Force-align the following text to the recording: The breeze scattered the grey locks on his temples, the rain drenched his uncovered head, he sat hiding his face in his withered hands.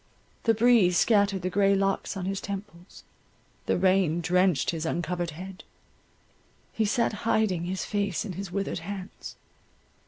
The 0.45 0.55
breeze 0.55 0.97
scattered 0.97 1.43
the 1.43 1.51
grey 1.51 1.75
locks 1.75 2.17
on 2.17 2.25
his 2.25 2.41
temples, 2.41 3.03
the 3.67 3.77
rain 3.77 4.19
drenched 4.19 4.71
his 4.71 4.83
uncovered 4.83 5.29
head, 5.29 5.63
he 6.73 6.85
sat 6.85 7.13
hiding 7.21 7.65
his 7.65 7.85
face 7.85 8.25
in 8.25 8.33
his 8.33 8.51
withered 8.51 8.79
hands. 8.79 9.35